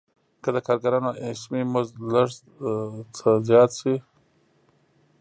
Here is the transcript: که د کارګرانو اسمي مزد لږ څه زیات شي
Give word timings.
که 0.43 0.49
د 0.55 0.57
کارګرانو 0.67 1.11
اسمي 1.29 1.61
مزد 1.73 1.95
لږ 2.13 2.29
څه 3.15 3.29
زیات 3.47 3.71
شي 3.79 3.95